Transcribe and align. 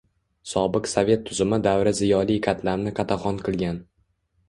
Sobiq 0.51 0.89
sovet 0.93 1.21
tuzumi 1.27 1.61
davri 1.69 1.95
ziyoli 2.01 2.41
qatlamni 2.51 2.97
qatag'on 3.01 3.43
qilgan. 3.49 3.83